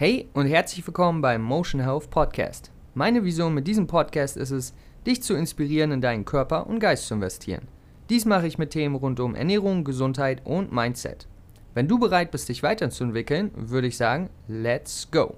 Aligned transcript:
Hey 0.00 0.28
und 0.32 0.46
herzlich 0.46 0.86
willkommen 0.86 1.20
beim 1.22 1.42
Motion 1.42 1.80
Health 1.80 2.08
Podcast. 2.08 2.70
Meine 2.94 3.24
Vision 3.24 3.52
mit 3.52 3.66
diesem 3.66 3.88
Podcast 3.88 4.36
ist 4.36 4.52
es, 4.52 4.72
dich 5.04 5.24
zu 5.24 5.34
inspirieren, 5.34 5.90
in 5.90 6.00
deinen 6.00 6.24
Körper 6.24 6.68
und 6.68 6.78
Geist 6.78 7.08
zu 7.08 7.14
investieren. 7.14 7.66
Dies 8.08 8.24
mache 8.24 8.46
ich 8.46 8.58
mit 8.58 8.70
Themen 8.70 8.94
rund 8.94 9.18
um 9.18 9.34
Ernährung, 9.34 9.82
Gesundheit 9.82 10.46
und 10.46 10.70
Mindset. 10.70 11.26
Wenn 11.74 11.88
du 11.88 11.98
bereit 11.98 12.30
bist, 12.30 12.48
dich 12.48 12.62
weiterzuentwickeln, 12.62 13.50
würde 13.56 13.88
ich 13.88 13.96
sagen, 13.96 14.30
let's 14.46 15.10
go! 15.10 15.36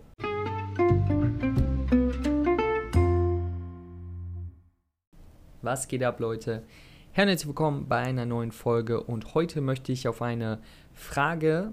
Was 5.62 5.88
geht 5.88 6.02
ab, 6.02 6.20
Leute? 6.20 6.64
Herzlich 7.12 7.46
willkommen 7.46 7.88
bei 7.88 8.00
einer 8.00 8.26
neuen 8.26 8.52
Folge 8.52 9.02
und 9.02 9.32
heute 9.32 9.62
möchte 9.62 9.90
ich 9.92 10.06
auf 10.06 10.20
eine 10.20 10.58
Frage 10.92 11.72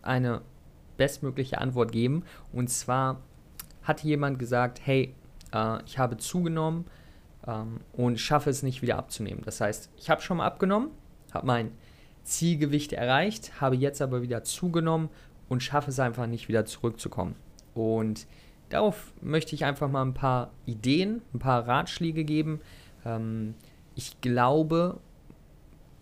eine 0.00 0.40
bestmögliche 1.02 1.60
Antwort 1.60 1.90
geben. 1.90 2.22
Und 2.52 2.70
zwar 2.70 3.20
hat 3.82 4.04
jemand 4.04 4.38
gesagt, 4.38 4.80
hey, 4.84 5.16
äh, 5.52 5.82
ich 5.84 5.98
habe 5.98 6.16
zugenommen 6.16 6.84
ähm, 7.44 7.80
und 7.92 8.20
schaffe 8.20 8.50
es 8.50 8.62
nicht 8.62 8.82
wieder 8.82 8.98
abzunehmen. 8.98 9.42
Das 9.44 9.60
heißt, 9.60 9.90
ich 9.96 10.10
habe 10.10 10.22
schon 10.22 10.36
mal 10.36 10.46
abgenommen, 10.46 10.90
habe 11.32 11.44
mein 11.44 11.72
Zielgewicht 12.22 12.92
erreicht, 12.92 13.60
habe 13.60 13.74
jetzt 13.74 14.00
aber 14.00 14.22
wieder 14.22 14.44
zugenommen 14.44 15.08
und 15.48 15.60
schaffe 15.60 15.90
es 15.90 15.98
einfach 15.98 16.28
nicht 16.28 16.46
wieder 16.46 16.66
zurückzukommen. 16.66 17.34
Und 17.74 18.28
darauf 18.68 19.12
möchte 19.20 19.56
ich 19.56 19.64
einfach 19.64 19.90
mal 19.90 20.02
ein 20.02 20.14
paar 20.14 20.52
Ideen, 20.66 21.20
ein 21.34 21.40
paar 21.40 21.66
Ratschläge 21.66 22.22
geben. 22.22 22.60
Ähm, 23.04 23.56
ich 23.96 24.20
glaube, 24.20 25.00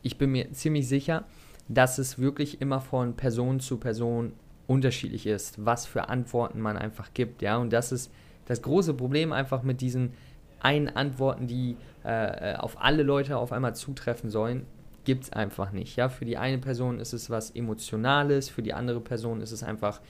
ich 0.02 0.18
bin 0.18 0.32
mir 0.32 0.52
ziemlich 0.52 0.86
sicher, 0.88 1.24
dass 1.68 1.96
es 1.96 2.18
wirklich 2.18 2.60
immer 2.60 2.82
von 2.82 3.16
Person 3.16 3.60
zu 3.60 3.78
Person 3.78 4.34
unterschiedlich 4.70 5.26
ist, 5.26 5.64
was 5.64 5.84
für 5.84 6.08
Antworten 6.08 6.60
man 6.60 6.76
einfach 6.78 7.12
gibt, 7.12 7.42
ja, 7.42 7.56
und 7.56 7.72
das 7.72 7.90
ist 7.90 8.12
das 8.46 8.62
große 8.62 8.94
Problem 8.94 9.32
einfach 9.32 9.64
mit 9.64 9.80
diesen 9.80 10.12
einen 10.60 10.88
Antworten, 10.88 11.48
die 11.48 11.76
äh, 12.04 12.54
auf 12.54 12.80
alle 12.80 13.02
Leute 13.02 13.36
auf 13.36 13.50
einmal 13.50 13.74
zutreffen 13.74 14.30
sollen, 14.30 14.66
gibt 15.04 15.24
es 15.24 15.32
einfach 15.32 15.72
nicht, 15.72 15.96
ja, 15.96 16.08
für 16.08 16.24
die 16.24 16.36
eine 16.36 16.58
Person 16.58 17.00
ist 17.00 17.12
es 17.12 17.30
was 17.30 17.50
Emotionales, 17.50 18.48
für 18.48 18.62
die 18.62 18.72
andere 18.72 19.00
Person 19.00 19.40
ist 19.40 19.50
es 19.50 19.64
einfach 19.64 20.00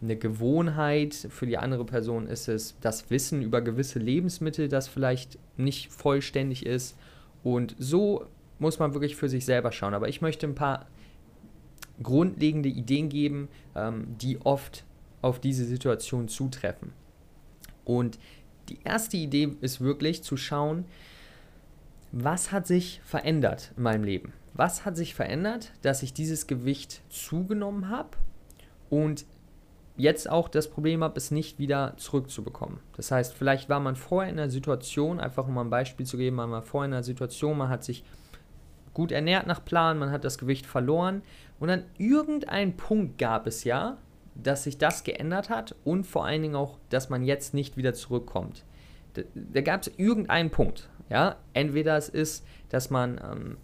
eine 0.00 0.14
Gewohnheit, 0.14 1.14
für 1.14 1.46
die 1.46 1.58
andere 1.58 1.84
Person 1.84 2.28
ist 2.28 2.46
es 2.46 2.76
das 2.80 3.10
Wissen 3.10 3.42
über 3.42 3.60
gewisse 3.60 3.98
Lebensmittel, 3.98 4.68
das 4.68 4.86
vielleicht 4.86 5.36
nicht 5.56 5.90
vollständig 5.90 6.64
ist. 6.64 6.96
Und 7.42 7.74
so 7.78 8.26
muss 8.60 8.78
man 8.78 8.92
wirklich 8.92 9.16
für 9.16 9.28
sich 9.28 9.44
selber 9.44 9.72
schauen. 9.72 9.94
Aber 9.94 10.08
ich 10.08 10.20
möchte 10.20 10.46
ein 10.46 10.54
paar 10.54 10.86
grundlegende 12.02 12.68
Ideen 12.68 13.08
geben, 13.08 13.48
ähm, 13.74 14.16
die 14.20 14.40
oft 14.40 14.84
auf 15.22 15.40
diese 15.40 15.64
Situation 15.64 16.28
zutreffen. 16.28 16.92
Und 17.84 18.18
die 18.68 18.78
erste 18.84 19.16
Idee 19.16 19.56
ist 19.60 19.80
wirklich 19.80 20.22
zu 20.22 20.36
schauen, 20.36 20.84
was 22.12 22.52
hat 22.52 22.66
sich 22.66 23.00
verändert 23.04 23.72
in 23.76 23.82
meinem 23.82 24.04
Leben? 24.04 24.32
Was 24.54 24.84
hat 24.84 24.96
sich 24.96 25.14
verändert, 25.14 25.72
dass 25.82 26.02
ich 26.02 26.12
dieses 26.14 26.46
Gewicht 26.46 27.02
zugenommen 27.10 27.88
habe 27.90 28.10
und 28.88 29.26
jetzt 29.96 30.28
auch 30.28 30.48
das 30.48 30.68
Problem 30.68 31.02
habe, 31.02 31.16
es 31.16 31.30
nicht 31.30 31.58
wieder 31.58 31.94
zurückzubekommen. 31.96 32.78
Das 32.96 33.10
heißt, 33.10 33.34
vielleicht 33.34 33.68
war 33.68 33.80
man 33.80 33.96
vorher 33.96 34.30
in 34.30 34.38
einer 34.38 34.50
Situation, 34.50 35.20
einfach 35.20 35.46
um 35.46 35.54
mal 35.54 35.62
ein 35.62 35.70
Beispiel 35.70 36.06
zu 36.06 36.16
geben, 36.16 36.36
man 36.36 36.50
war 36.50 36.62
vorher 36.62 36.88
in 36.88 36.94
einer 36.94 37.02
Situation, 37.02 37.56
man 37.56 37.68
hat 37.68 37.84
sich 37.84 38.04
gut 38.96 39.12
ernährt 39.12 39.46
nach 39.46 39.62
Plan, 39.62 39.98
man 39.98 40.10
hat 40.10 40.24
das 40.24 40.38
Gewicht 40.38 40.64
verloren 40.64 41.20
und 41.60 41.68
an 41.68 41.84
irgendeinem 41.98 42.78
Punkt 42.78 43.18
gab 43.18 43.46
es 43.46 43.62
ja, 43.62 43.98
dass 44.34 44.64
sich 44.64 44.78
das 44.78 45.04
geändert 45.04 45.50
hat 45.50 45.74
und 45.84 46.06
vor 46.06 46.24
allen 46.24 46.40
Dingen 46.40 46.56
auch, 46.56 46.78
dass 46.88 47.10
man 47.10 47.22
jetzt 47.22 47.52
nicht 47.52 47.76
wieder 47.76 47.92
zurückkommt. 47.92 48.64
Da, 49.12 49.22
da 49.34 49.60
gab 49.60 49.82
es 49.82 49.92
irgendeinen 49.98 50.48
Punkt. 50.48 50.88
Ja? 51.10 51.36
Entweder 51.52 51.98
es 51.98 52.08
ist, 52.08 52.46
dass 52.70 52.88
man 52.88 53.20
ähm, 53.22 53.58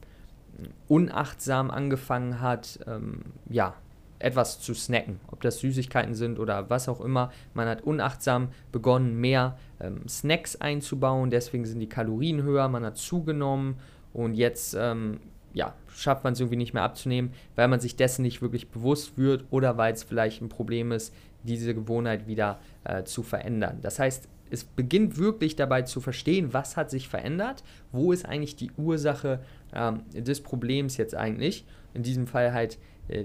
unachtsam 0.86 1.70
angefangen 1.70 2.42
hat, 2.42 2.80
ähm, 2.86 3.22
ja, 3.48 3.74
etwas 4.18 4.60
zu 4.60 4.74
snacken, 4.74 5.18
ob 5.30 5.40
das 5.40 5.60
Süßigkeiten 5.60 6.14
sind 6.14 6.38
oder 6.38 6.68
was 6.68 6.90
auch 6.90 7.00
immer. 7.00 7.32
Man 7.54 7.68
hat 7.68 7.84
unachtsam 7.84 8.48
begonnen, 8.70 9.18
mehr 9.18 9.56
ähm, 9.80 10.06
Snacks 10.06 10.56
einzubauen, 10.56 11.30
deswegen 11.30 11.64
sind 11.64 11.80
die 11.80 11.88
Kalorien 11.88 12.42
höher, 12.42 12.68
man 12.68 12.84
hat 12.84 12.98
zugenommen 12.98 13.78
und 14.12 14.34
jetzt 14.34 14.74
ähm, 14.78 15.20
ja, 15.54 15.74
schafft 15.88 16.24
man 16.24 16.32
es 16.32 16.40
irgendwie 16.40 16.56
nicht 16.56 16.74
mehr 16.74 16.82
abzunehmen, 16.82 17.32
weil 17.56 17.68
man 17.68 17.80
sich 17.80 17.96
dessen 17.96 18.22
nicht 18.22 18.42
wirklich 18.42 18.68
bewusst 18.68 19.18
wird 19.18 19.44
oder 19.50 19.76
weil 19.76 19.92
es 19.92 20.02
vielleicht 20.02 20.40
ein 20.42 20.48
Problem 20.48 20.92
ist, 20.92 21.14
diese 21.42 21.74
Gewohnheit 21.74 22.26
wieder 22.26 22.60
äh, 22.84 23.04
zu 23.04 23.22
verändern. 23.22 23.78
Das 23.82 23.98
heißt, 23.98 24.28
es 24.50 24.64
beginnt 24.64 25.16
wirklich 25.16 25.56
dabei 25.56 25.82
zu 25.82 26.00
verstehen, 26.00 26.52
was 26.52 26.76
hat 26.76 26.90
sich 26.90 27.08
verändert, 27.08 27.64
wo 27.90 28.12
ist 28.12 28.26
eigentlich 28.26 28.54
die 28.54 28.70
Ursache 28.76 29.40
ähm, 29.74 30.02
des 30.12 30.42
Problems 30.42 30.98
jetzt 30.98 31.14
eigentlich. 31.14 31.64
In 31.94 32.02
diesem 32.02 32.26
Fall 32.26 32.52
halt 32.52 32.78
äh, 33.08 33.24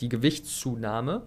die 0.00 0.08
Gewichtszunahme. 0.08 1.22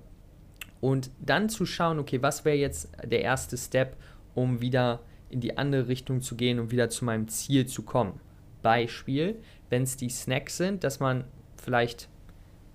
Und 0.80 1.10
dann 1.20 1.50
zu 1.50 1.66
schauen, 1.66 1.98
okay, 1.98 2.22
was 2.22 2.46
wäre 2.46 2.58
jetzt 2.58 2.90
der 3.04 3.22
erste 3.22 3.58
Step, 3.58 3.98
um 4.36 4.62
wieder 4.62 5.00
in 5.30 5.42
die 5.42 5.58
andere 5.58 5.88
Richtung 5.88 6.22
zu 6.22 6.36
gehen 6.36 6.60
und 6.60 6.72
wieder 6.72 6.90
zu 6.90 7.04
meinem 7.04 7.28
Ziel 7.28 7.66
zu 7.66 7.82
kommen. 7.82 8.20
Beispiel, 8.62 9.40
wenn 9.70 9.84
es 9.84 9.98
die 9.98 10.10
Snacks 10.10 10.58
sind, 10.58 10.84
dass 10.84 11.00
man 11.00 11.24
vielleicht 11.62 12.10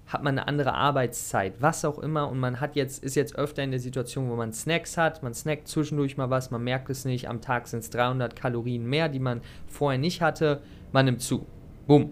hat 0.07 0.23
man 0.23 0.39
eine 0.39 0.47
andere 0.47 0.75
Arbeitszeit, 0.75 1.55
was 1.61 1.85
auch 1.85 1.99
immer 1.99 2.29
und 2.29 2.39
man 2.39 2.61
hat 2.61 2.77
jetzt 2.77 3.03
ist 3.03 3.15
jetzt 3.15 3.37
öfter 3.37 3.63
in 3.63 3.71
der 3.71 3.81
Situation, 3.81 4.29
wo 4.29 4.37
man 4.37 4.53
Snacks 4.53 4.99
hat, 4.99 5.23
man 5.23 5.33
snackt 5.33 5.69
zwischendurch 5.69 6.17
mal 6.17 6.29
was, 6.29 6.51
man 6.51 6.63
merkt 6.63 6.91
es 6.91 7.05
nicht, 7.05 7.29
am 7.29 7.41
Tag 7.41 7.67
sind 7.67 7.81
es 7.81 7.91
300 7.91 8.37
Kalorien 8.37 8.85
mehr, 8.85 9.09
die 9.09 9.21
man 9.21 9.41
vorher 9.67 9.99
nicht 9.99 10.21
hatte, 10.21 10.61
man 10.93 11.07
nimmt 11.07 11.23
zu. 11.23 11.47
Bumm. 11.87 12.11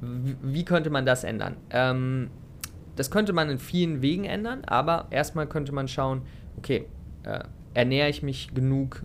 Wie 0.00 0.64
könnte 0.64 0.90
man 0.90 1.06
das 1.06 1.24
ändern? 1.24 1.56
Ähm, 1.70 2.30
das 2.96 3.10
könnte 3.10 3.32
man 3.32 3.50
in 3.50 3.58
vielen 3.58 4.02
Wegen 4.02 4.24
ändern, 4.24 4.64
aber 4.64 5.06
erstmal 5.10 5.46
könnte 5.46 5.72
man 5.72 5.86
schauen, 5.86 6.22
okay, 6.58 6.86
äh, 7.22 7.44
ernähre 7.76 8.08
ich 8.08 8.22
mich 8.22 8.54
genug, 8.54 9.02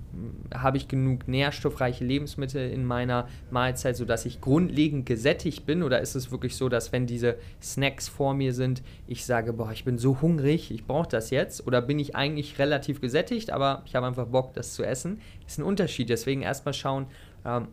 habe 0.54 0.78
ich 0.78 0.88
genug 0.88 1.28
nährstoffreiche 1.28 2.06
Lebensmittel 2.06 2.72
in 2.72 2.86
meiner 2.86 3.28
Mahlzeit, 3.50 3.98
sodass 3.98 4.26
ich 4.26 4.40
grundlegend 4.40 5.06
gesättigt 5.06 5.66
bin? 5.66 5.84
Oder 5.84 6.00
ist 6.00 6.16
es 6.16 6.32
wirklich 6.32 6.56
so, 6.56 6.70
dass 6.70 6.94
wenn 6.94 7.06
diese 7.06 7.36
Snacks 7.62 8.08
vor 8.08 8.34
mir 8.34 8.54
sind, 8.54 8.82
ich 9.08 9.26
sage, 9.26 9.52
boah, 9.52 9.74
ich 9.74 9.84
bin 9.84 9.98
so 9.98 10.22
hungrig, 10.22 10.72
ich 10.72 10.86
brauche 10.86 11.10
das 11.10 11.32
jetzt? 11.32 11.68
Oder 11.68 11.82
bin 11.82 12.00
ich 12.00 12.16
eigentlich 12.16 12.60
relativ 12.60 13.02
gesättigt, 13.02 13.52
aber 13.52 13.84
ich 13.86 13.94
habe 13.94 14.08
einfach 14.08 14.28
Bock, 14.28 14.54
das 14.54 14.74
zu 14.74 14.84
essen? 14.84 15.20
Ist 15.46 15.60
ein 15.60 15.64
Unterschied. 15.64 16.08
Deswegen 16.10 16.42
erstmal 16.42 16.74
schauen, 16.74 17.08
ähm, 17.44 17.68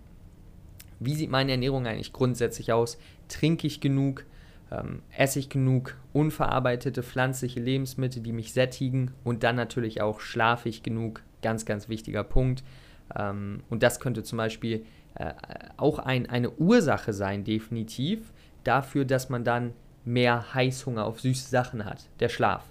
wie 0.98 1.14
sieht 1.14 1.30
meine 1.30 1.52
Ernährung 1.52 1.86
eigentlich 1.86 2.12
grundsätzlich 2.12 2.72
aus? 2.72 2.98
Trinke 3.28 3.68
ich 3.68 3.80
genug? 3.80 4.26
Ähm, 4.70 5.02
esse 5.16 5.38
ich 5.38 5.48
genug 5.48 5.96
unverarbeitete 6.12 7.02
pflanzliche 7.02 7.60
Lebensmittel, 7.60 8.22
die 8.22 8.32
mich 8.32 8.52
sättigen 8.52 9.12
und 9.24 9.42
dann 9.42 9.56
natürlich 9.56 10.00
auch 10.02 10.20
schlafe 10.20 10.68
ich 10.68 10.82
genug, 10.82 11.22
ganz, 11.42 11.64
ganz 11.64 11.88
wichtiger 11.88 12.24
Punkt. 12.24 12.64
Ähm, 13.16 13.62
und 13.70 13.82
das 13.82 14.00
könnte 14.00 14.22
zum 14.22 14.38
Beispiel 14.38 14.84
äh, 15.14 15.32
auch 15.76 15.98
ein, 15.98 16.28
eine 16.28 16.50
Ursache 16.50 17.12
sein, 17.12 17.44
definitiv, 17.44 18.32
dafür, 18.64 19.04
dass 19.04 19.28
man 19.28 19.44
dann 19.44 19.72
mehr 20.04 20.54
Heißhunger 20.54 21.04
auf 21.04 21.20
süße 21.20 21.48
Sachen 21.48 21.84
hat, 21.84 22.08
der 22.20 22.28
Schlaf. 22.28 22.64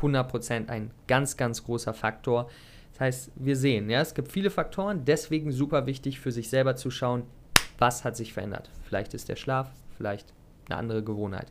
100% 0.00 0.68
ein 0.68 0.90
ganz, 1.06 1.36
ganz 1.36 1.64
großer 1.64 1.94
Faktor. 1.94 2.50
Das 2.92 3.00
heißt, 3.00 3.32
wir 3.36 3.56
sehen, 3.56 3.88
ja, 3.88 4.00
es 4.00 4.14
gibt 4.14 4.30
viele 4.30 4.50
Faktoren, 4.50 5.04
deswegen 5.04 5.50
super 5.50 5.86
wichtig 5.86 6.20
für 6.20 6.30
sich 6.30 6.48
selber 6.48 6.76
zu 6.76 6.90
schauen, 6.90 7.22
was 7.78 8.04
hat 8.04 8.16
sich 8.16 8.32
verändert. 8.32 8.70
Vielleicht 8.84 9.14
ist 9.14 9.28
der 9.28 9.36
Schlaf, 9.36 9.70
vielleicht 9.96 10.33
eine 10.68 10.78
andere 10.78 11.02
Gewohnheit. 11.02 11.46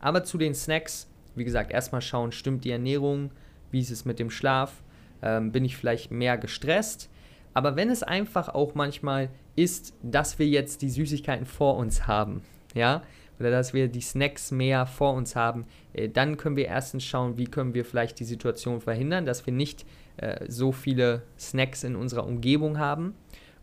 Aber 0.00 0.24
zu 0.24 0.38
den 0.38 0.54
Snacks, 0.54 1.08
wie 1.34 1.44
gesagt, 1.44 1.70
erstmal 1.70 2.02
schauen, 2.02 2.32
stimmt 2.32 2.64
die 2.64 2.70
Ernährung, 2.70 3.30
wie 3.70 3.80
ist 3.80 3.90
es 3.90 4.04
mit 4.04 4.18
dem 4.18 4.30
Schlaf, 4.30 4.82
ähm, 5.22 5.52
bin 5.52 5.64
ich 5.64 5.76
vielleicht 5.76 6.10
mehr 6.10 6.36
gestresst. 6.38 7.08
Aber 7.54 7.76
wenn 7.76 7.90
es 7.90 8.02
einfach 8.02 8.48
auch 8.48 8.74
manchmal 8.74 9.28
ist, 9.56 9.94
dass 10.02 10.38
wir 10.38 10.46
jetzt 10.46 10.82
die 10.82 10.90
Süßigkeiten 10.90 11.46
vor 11.46 11.76
uns 11.76 12.06
haben, 12.06 12.42
ja, 12.74 13.02
oder 13.38 13.50
dass 13.50 13.74
wir 13.74 13.88
die 13.88 14.00
Snacks 14.00 14.50
mehr 14.50 14.86
vor 14.86 15.14
uns 15.14 15.36
haben, 15.36 15.66
äh, 15.92 16.08
dann 16.08 16.36
können 16.36 16.56
wir 16.56 16.66
erstens 16.66 17.04
schauen, 17.04 17.38
wie 17.38 17.46
können 17.46 17.74
wir 17.74 17.84
vielleicht 17.84 18.20
die 18.20 18.24
Situation 18.24 18.80
verhindern, 18.80 19.26
dass 19.26 19.46
wir 19.46 19.52
nicht 19.52 19.84
äh, 20.16 20.44
so 20.48 20.72
viele 20.72 21.22
Snacks 21.38 21.84
in 21.84 21.96
unserer 21.96 22.26
Umgebung 22.26 22.78
haben. 22.78 23.14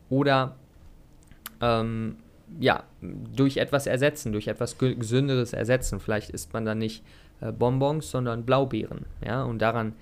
Oder 0.10 0.56
ähm, 1.62 2.18
ja, 2.60 2.84
durch 3.02 3.58
etwas 3.58 3.88
ersetzen, 3.88 4.32
durch 4.32 4.48
etwas 4.48 4.78
Gesünderes 4.78 5.54
ersetzen. 5.54 6.00
Vielleicht 6.00 6.30
isst 6.30 6.54
man 6.54 6.66
dann 6.66 6.80
nicht 6.80 7.04
äh, 7.42 7.52
Bonbons, 7.52 8.10
sondern 8.10 8.46
Blaubeeren. 8.46 9.06
Ja, 9.26 9.44
und 9.44 9.60
daran 9.60 9.94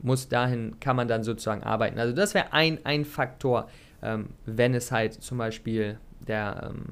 muss 0.00 0.28
dahin, 0.28 0.78
kann 0.80 0.96
man 0.96 1.08
dann 1.08 1.22
sozusagen 1.22 1.62
arbeiten. 1.62 1.98
Also 1.98 2.14
das 2.14 2.34
wäre 2.34 2.52
ein, 2.52 2.84
ein 2.84 3.04
Faktor, 3.04 3.68
ähm, 4.02 4.30
wenn 4.46 4.74
es 4.74 4.90
halt 4.90 5.14
zum 5.14 5.38
Beispiel 5.38 5.98
der, 6.26 6.70
ähm, 6.70 6.84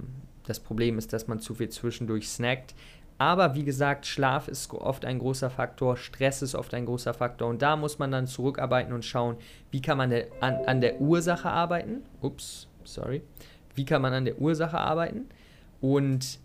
das 0.47 0.61
Problem 0.61 0.99
ist, 0.99 1.13
dass 1.13 1.27
man 1.27 1.41
zu 1.41 1.55
viel 1.55 1.69
zwischendurch 1.69 2.29
snackt. 2.29 2.75
Aber 3.19 3.55
wie 3.55 3.65
gesagt, 3.65 4.07
Schlaf 4.07 4.49
ist 4.49 4.73
oft 4.73 5.05
ein 5.05 5.19
großer 5.19 5.51
Faktor, 5.51 5.99
Stress 5.99 6.41
ist 6.41 6.55
oft 6.55 6.73
ein 6.73 6.87
großer 6.87 7.13
Faktor 7.13 7.49
und 7.49 7.61
da 7.61 7.77
muss 7.77 7.99
man 7.99 8.11
dann 8.11 8.27
zurückarbeiten 8.27 8.95
und 8.95 9.05
schauen, 9.05 9.37
wie 9.71 9.83
kann 9.83 9.99
man 9.99 10.11
an, 10.41 10.55
an 10.65 10.81
der 10.81 11.03
Ursache 11.03 11.51
arbeiten. 11.51 12.03
Ups, 12.23 12.67
sorry. 12.85 13.23
Wie 13.81 13.87
kann 13.87 14.03
man 14.03 14.13
an 14.13 14.27
der 14.27 14.39
Ursache 14.39 14.77
arbeiten 14.77 15.31
und 15.81 16.39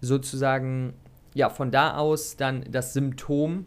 sozusagen 0.00 0.92
ja 1.34 1.50
von 1.50 1.72
da 1.72 1.96
aus 1.96 2.36
dann 2.36 2.64
das 2.70 2.92
Symptom 2.92 3.66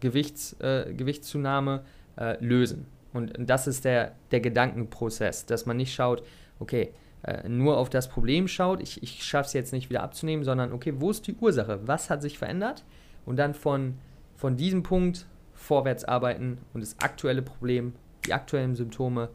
Gewichts, 0.00 0.54
äh, 0.60 0.92
Gewichtszunahme 0.92 1.82
äh, 2.18 2.36
lösen. 2.44 2.88
Und 3.14 3.32
das 3.38 3.66
ist 3.66 3.86
der, 3.86 4.16
der 4.32 4.40
Gedankenprozess, 4.40 5.46
dass 5.46 5.64
man 5.64 5.78
nicht 5.78 5.94
schaut, 5.94 6.22
okay, 6.58 6.92
äh, 7.22 7.48
nur 7.48 7.78
auf 7.78 7.88
das 7.88 8.10
Problem 8.10 8.48
schaut, 8.48 8.82
ich, 8.82 9.02
ich 9.02 9.24
schaffe 9.24 9.46
es 9.46 9.54
jetzt 9.54 9.72
nicht 9.72 9.88
wieder 9.88 10.02
abzunehmen, 10.02 10.44
sondern 10.44 10.74
okay, 10.74 10.92
wo 10.98 11.10
ist 11.10 11.26
die 11.26 11.36
Ursache? 11.36 11.80
Was 11.86 12.10
hat 12.10 12.20
sich 12.20 12.36
verändert? 12.36 12.84
Und 13.24 13.36
dann 13.36 13.54
von, 13.54 13.94
von 14.36 14.58
diesem 14.58 14.82
Punkt 14.82 15.24
vorwärts 15.54 16.04
arbeiten 16.04 16.58
und 16.74 16.82
das 16.82 16.98
aktuelle 16.98 17.40
Problem, 17.40 17.94
die 18.26 18.34
aktuellen 18.34 18.74
Symptome 18.74 19.30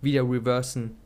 wieder 0.00 0.22
reversen. 0.22 0.96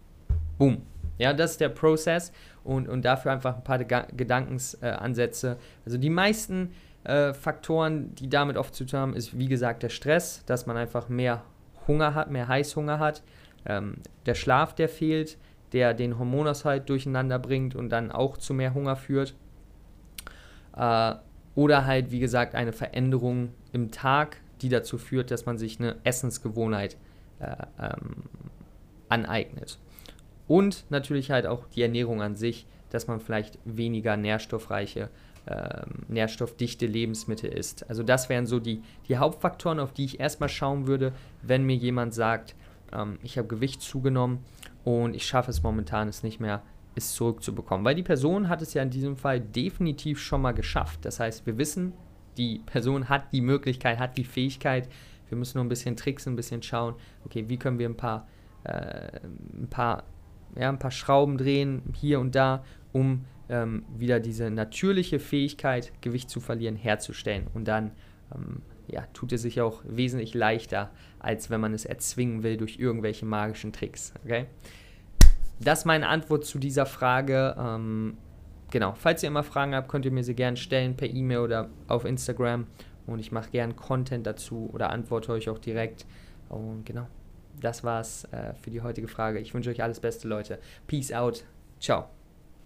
Boom. 0.58 0.82
Ja, 1.18 1.32
das 1.32 1.52
ist 1.52 1.60
der 1.60 1.68
Prozess 1.68 2.32
und, 2.64 2.88
und 2.88 3.04
dafür 3.04 3.32
einfach 3.32 3.56
ein 3.56 3.64
paar 3.64 3.78
Gedankensansätze. 3.78 5.58
also 5.84 5.98
die 5.98 6.10
meisten 6.10 6.70
äh, 7.04 7.32
Faktoren, 7.34 8.14
die 8.14 8.28
damit 8.28 8.56
oft 8.56 8.74
zu 8.74 8.84
tun 8.84 9.00
haben, 9.00 9.14
ist 9.14 9.36
wie 9.36 9.48
gesagt 9.48 9.82
der 9.82 9.88
Stress, 9.88 10.44
dass 10.46 10.66
man 10.66 10.76
einfach 10.76 11.08
mehr 11.08 11.42
Hunger 11.86 12.14
hat, 12.14 12.30
mehr 12.30 12.48
Heißhunger 12.48 12.98
hat, 12.98 13.22
ähm, 13.66 13.96
der 14.26 14.34
Schlaf, 14.34 14.74
der 14.74 14.88
fehlt, 14.88 15.38
der 15.72 15.94
den 15.94 16.18
Hormonaushalt 16.18 16.88
durcheinander 16.88 17.38
bringt 17.38 17.74
und 17.74 17.90
dann 17.90 18.10
auch 18.10 18.36
zu 18.36 18.54
mehr 18.54 18.74
Hunger 18.74 18.96
führt. 18.96 19.34
Äh, 20.76 21.14
oder 21.54 21.86
halt, 21.86 22.12
wie 22.12 22.20
gesagt, 22.20 22.54
eine 22.54 22.72
Veränderung 22.72 23.52
im 23.72 23.90
Tag, 23.90 24.36
die 24.60 24.68
dazu 24.68 24.98
führt, 24.98 25.30
dass 25.30 25.46
man 25.46 25.58
sich 25.58 25.80
eine 25.80 25.96
Essensgewohnheit 26.04 26.96
äh, 27.40 27.56
ähm, 27.80 28.24
aneignet. 29.08 29.78
Und 30.48 30.84
natürlich 30.90 31.30
halt 31.30 31.46
auch 31.46 31.66
die 31.68 31.82
Ernährung 31.82 32.22
an 32.22 32.34
sich, 32.34 32.66
dass 32.90 33.06
man 33.06 33.20
vielleicht 33.20 33.58
weniger 33.64 34.16
nährstoffreiche, 34.16 35.10
äh, 35.46 35.82
nährstoffdichte 36.08 36.86
Lebensmittel 36.86 37.50
isst. 37.50 37.88
Also 37.88 38.02
das 38.02 38.28
wären 38.28 38.46
so 38.46 38.58
die, 38.58 38.82
die 39.08 39.18
Hauptfaktoren, 39.18 39.78
auf 39.78 39.92
die 39.92 40.06
ich 40.06 40.20
erstmal 40.20 40.48
schauen 40.48 40.86
würde, 40.86 41.12
wenn 41.42 41.64
mir 41.64 41.76
jemand 41.76 42.14
sagt, 42.14 42.56
ähm, 42.92 43.18
ich 43.22 43.38
habe 43.38 43.48
Gewicht 43.48 43.82
zugenommen 43.82 44.40
und 44.84 45.14
ich 45.14 45.26
schaffe 45.26 45.50
es 45.50 45.62
momentan 45.62 46.08
es 46.08 46.22
nicht 46.22 46.40
mehr, 46.40 46.62
es 46.94 47.12
zurückzubekommen. 47.12 47.84
Weil 47.84 47.94
die 47.94 48.02
Person 48.02 48.48
hat 48.48 48.62
es 48.62 48.74
ja 48.74 48.82
in 48.82 48.90
diesem 48.90 49.16
Fall 49.16 49.40
definitiv 49.40 50.18
schon 50.20 50.42
mal 50.42 50.52
geschafft. 50.52 51.04
Das 51.04 51.20
heißt, 51.20 51.46
wir 51.46 51.58
wissen, 51.58 51.92
die 52.36 52.60
Person 52.66 53.08
hat 53.08 53.32
die 53.32 53.40
Möglichkeit, 53.40 53.98
hat 53.98 54.16
die 54.16 54.24
Fähigkeit. 54.24 54.88
Wir 55.28 55.36
müssen 55.36 55.58
nur 55.58 55.64
ein 55.64 55.68
bisschen 55.68 55.96
tricksen, 55.96 56.32
ein 56.32 56.36
bisschen 56.36 56.62
schauen, 56.62 56.94
okay, 57.24 57.48
wie 57.48 57.58
können 57.58 57.78
wir 57.78 57.88
ein 57.88 57.96
paar, 57.96 58.26
äh, 58.64 59.20
ein 59.52 59.68
paar, 59.68 60.04
ja, 60.58 60.69
ein 60.69 60.78
paar 60.78 60.90
Schrauben 60.90 61.38
drehen, 61.38 61.82
hier 61.94 62.20
und 62.20 62.34
da, 62.34 62.64
um 62.93 63.25
ähm, 63.49 63.84
wieder 63.96 64.20
diese 64.20 64.50
natürliche 64.50 65.19
Fähigkeit, 65.19 65.93
Gewicht 66.00 66.31
zu 66.31 66.40
verlieren, 66.40 66.76
herzustellen. 66.76 67.46
Und 67.55 67.69
dann 67.69 67.93
ähm, 68.34 68.62
ja, 68.88 69.05
tut 69.12 69.32
es 69.32 69.43
sich 69.43 69.60
auch 69.60 69.82
wesentlich 69.84 70.34
leichter, 70.34 70.90
als 71.19 71.50
wenn 71.50 71.60
man 71.60 71.75
es 71.75 71.84
erzwingen 71.84 72.43
will 72.43 72.56
durch 72.56 72.78
irgendwelche 72.78 73.26
magischen 73.26 73.72
Tricks. 73.72 74.12
Okay? 74.25 74.46
Das 75.60 75.81
ist 75.81 75.84
meine 75.84 76.08
Antwort 76.08 76.44
zu 76.44 76.58
dieser 76.58 76.87
Frage. 76.87 77.56
Ähm, 77.58 78.16
genau, 78.70 78.94
falls 78.94 79.22
ihr 79.22 79.28
immer 79.28 79.43
Fragen 79.43 79.75
habt, 79.75 79.88
könnt 79.88 80.04
ihr 80.04 80.12
mir 80.12 80.25
sie 80.25 80.34
gerne 80.34 80.56
stellen 80.56 80.96
per 80.96 81.08
E-Mail 81.08 81.38
oder 81.38 81.69
auf 81.87 82.04
Instagram. 82.04 82.66
Und 83.06 83.19
ich 83.19 83.32
mache 83.32 83.50
gerne 83.50 83.75
Content 83.75 84.26
dazu 84.26 84.70
oder 84.72 84.90
antworte 84.90 85.32
euch 85.32 85.49
auch 85.49 85.58
direkt. 85.58 86.06
Und 86.49 86.84
genau, 86.84 87.06
das 87.60 87.84
war's 87.84 88.25
äh, 88.32 88.55
für 88.55 88.70
die 88.70 88.81
heutige 88.81 89.08
Frage. 89.08 89.38
Ich 89.38 89.55
wünsche 89.55 89.70
euch 89.70 89.82
alles 89.82 90.00
Beste, 90.00 90.28
Leute. 90.28 90.58
Peace 90.87 91.12
out. 91.12 91.44
Ciao. 91.81 92.08